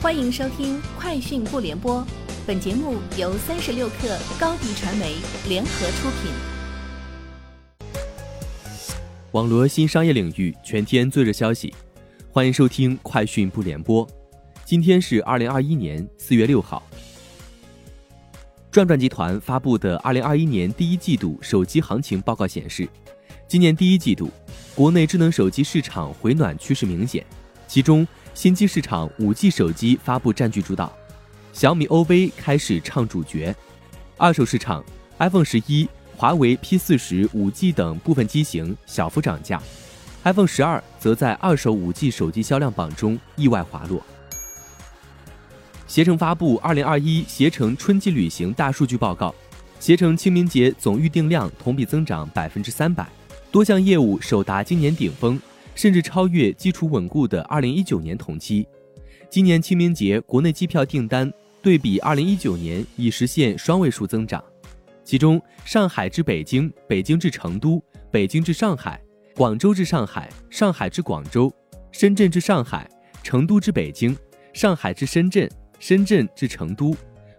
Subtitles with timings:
[0.00, 2.00] 欢迎收听《快讯不联播》，
[2.46, 5.16] 本节目由三十六克高低传媒
[5.48, 6.30] 联合出品。
[9.32, 11.74] 网罗新商业领域全天最热消息，
[12.30, 14.06] 欢迎收听《快讯不联播》。
[14.64, 16.80] 今天是二零二一年四月六号。
[18.70, 22.88] 转转集团发布的二零二一年第一季度手机行情报告显示，
[23.48, 24.30] 今年第一季度
[24.76, 27.26] 国内智能手机市场回暖趋势明显，
[27.66, 28.06] 其中。
[28.38, 30.96] 新机市场，五 G 手机发布占据主导，
[31.52, 33.52] 小米、OV 开始唱主角。
[34.16, 34.84] 二手市场
[35.18, 39.60] ，iPhone 十一、华为 P 四十五 G 等部分机型小幅涨价
[40.22, 44.00] ，iPhone 十二则在二手五 G 手机销量榜中意外滑落。
[45.88, 49.34] 携程发布二零二一携程春季旅行大数据报告，
[49.80, 53.04] 携程清明节总预订量同比增长百分之三百，
[53.50, 55.36] 多项业务首达今年顶峰。
[55.78, 58.66] 甚至超越基础稳固的二零一九年同期。
[59.30, 61.32] 今年清明节国内机票订单
[61.62, 64.42] 对比二零一九年已实现双位数增长，
[65.04, 67.80] 其中上海至北京、北京至成都、
[68.10, 69.00] 北京至上海、
[69.36, 71.48] 广州至上海、上海至广州、
[71.92, 72.90] 深圳至上海、
[73.22, 74.16] 成都至北京、
[74.52, 76.92] 上海至深圳、深圳至成都、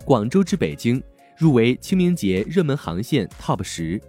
[0.05, 1.03] 广州至北京
[1.38, 4.02] 入围清明节热门航线 TOP 十。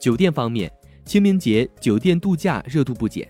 [0.00, 0.68] 酒店方面，
[1.04, 3.28] 清明节酒店度假热度不减。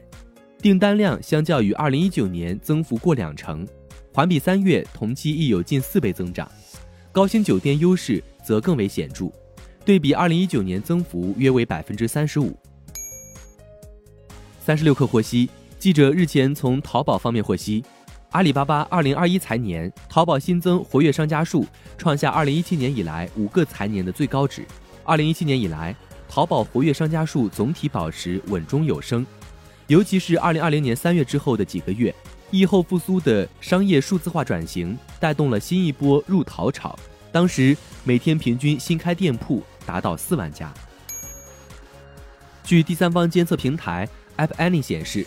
[0.61, 3.65] 订单量相较于二零一九年增幅过两成，
[4.13, 6.51] 环比三月同期亦有近四倍增长。
[7.13, 9.31] 高星酒店优势则更为显著，
[9.85, 12.59] 对比二零一九年增幅约为百分之三十五。
[14.59, 15.49] 三十六氪获悉，
[15.79, 17.85] 记者日前从淘宝方面获悉，
[18.31, 21.65] 阿里巴巴二零二一财年淘宝新增活跃商家数
[21.97, 24.67] 创下二零一七年以来五个财年的最高值。
[25.05, 25.95] 二零一七年以来，
[26.29, 29.25] 淘宝活跃商家数总体保持稳中有升。
[29.89, 32.15] 尤其是二零二零年三月之后的几个月，
[32.51, 36.97] 疫后复苏的商业数字化转型带动了新一波入淘潮。
[37.33, 40.73] 当时每天平均新开店铺达到四万家。
[42.63, 45.27] 据第三方监测平台 App Annie 显示，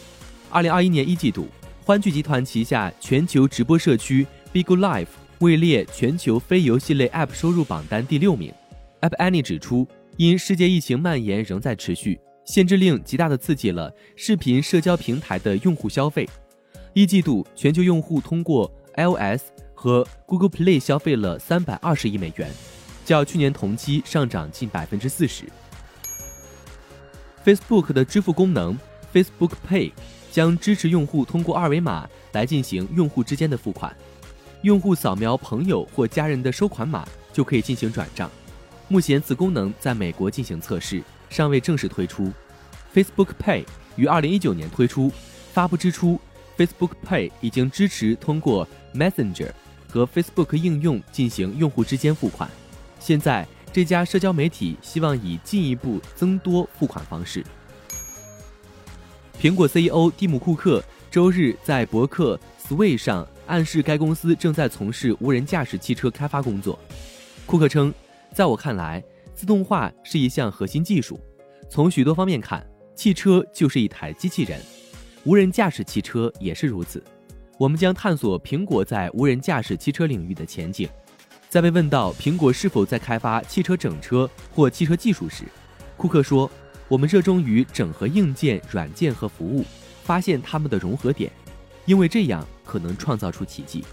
[0.51, 1.47] 二零二一年一季度，
[1.83, 5.07] 欢聚集团旗下全球直播社区 Biglife
[5.39, 8.53] 位列全球非游戏类 App 收入榜单第六名。
[9.01, 9.87] App Annie 指出，
[10.17, 12.19] 因世界疫情蔓延仍在持续。
[12.51, 16.27] 限制令极大地刺激了视频社交平台的用户消费。
[16.91, 22.51] 一季度，全球用户通过 iOS 和 Google Play 消费了三百二十亿美元，
[23.05, 25.45] 较去年同期上涨近百分之四十。
[27.45, 28.77] Facebook 的支付功能
[29.13, 29.93] Facebook Pay
[30.29, 33.95] 将支持用户通过二维码来进行用户之间的付款，
[34.63, 38.29] 用户扫描朋友或家人的收款码就可以进行转账。
[38.89, 41.01] 目前，此功能在美国进行测试。
[41.31, 42.29] 尚未正式推出
[42.93, 43.65] ，Facebook Pay
[43.95, 45.11] 于二零一九年推出。
[45.53, 46.19] 发布之初
[46.57, 49.49] ，Facebook Pay 已经支持通过 Messenger
[49.89, 52.49] 和 Facebook 应用进行用户之间付款。
[52.99, 57.43] 现在，这家社交媒体希望以进一步增多付款方式。
[59.41, 66.79] 苹果 CEO 蒂姆·库克周日在博客 Sway 上暗示该公司正在从事无人驾驶汽车开发工作。
[67.45, 67.93] 库克称
[68.33, 69.03] ：“在我看来。”
[69.41, 71.19] 自动化是一项核心技术，
[71.67, 72.63] 从许多方面看，
[72.93, 74.61] 汽车就是一台机器人，
[75.23, 77.03] 无人驾驶汽车也是如此。
[77.57, 80.87] 我们将探索苹果在无人驾驶汽车领域的前景。
[81.49, 85.45] 在被问到苹果是否在开发汽车整车或汽车技术时，
[85.97, 86.47] 库克说
[86.87, 89.65] ：“我们热衷于整合硬件、软件和服务，
[90.03, 91.31] 发现它们的融合点，
[91.87, 93.83] 因为这样可能创造出奇迹。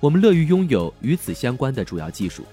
[0.00, 2.46] 我们乐于拥有与此相关的主要技术。”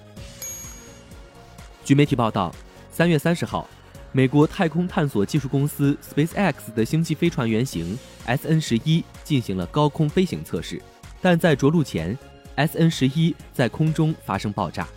[1.84, 2.50] 据媒体报道，
[2.90, 3.68] 三月三十号，
[4.10, 10.80] 美国太空探索技术公司 SpaceX 的星际飞船原型 SN 十一进行了高空飞行测试，
[11.20, 12.16] 但在着陆前
[12.56, 14.88] ，SN 十一在空中发生爆炸。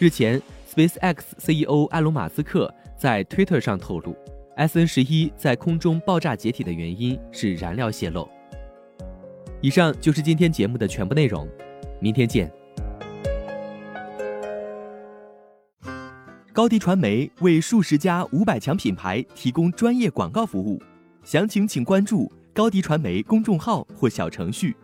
[0.00, 0.42] 日前
[0.74, 4.16] ，SpaceX CEO 埃隆·马斯克在 Twitter 上透露
[4.56, 8.28] ，SN 十一在空中爆炸解体的原因是燃料泄漏。
[9.60, 11.48] 以上就是今天节目的全部内容，
[12.00, 12.50] 明天见。
[16.52, 20.82] 高迪传媒为数十家五百强品牌提供专业广告服务，
[21.22, 24.74] 详情请关注高迪传媒公众号或小程序。